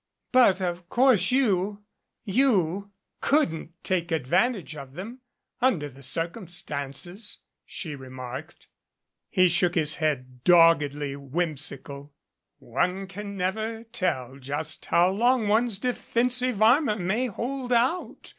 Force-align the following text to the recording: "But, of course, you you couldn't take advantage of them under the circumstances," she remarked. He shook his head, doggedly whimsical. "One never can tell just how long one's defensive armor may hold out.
"But, 0.31 0.59
of 0.61 0.89
course, 0.89 1.29
you 1.29 1.83
you 2.25 2.89
couldn't 3.19 3.73
take 3.83 4.11
advantage 4.11 4.75
of 4.75 4.93
them 4.93 5.19
under 5.61 5.87
the 5.87 6.01
circumstances," 6.01 7.41
she 7.67 7.93
remarked. 7.93 8.67
He 9.29 9.47
shook 9.47 9.75
his 9.75 9.97
head, 9.97 10.43
doggedly 10.43 11.15
whimsical. 11.15 12.11
"One 12.57 13.05
never 13.37 13.83
can 13.83 13.91
tell 13.91 14.39
just 14.39 14.83
how 14.87 15.11
long 15.11 15.47
one's 15.47 15.77
defensive 15.77 16.63
armor 16.63 16.95
may 16.95 17.27
hold 17.27 17.71
out. 17.71 18.29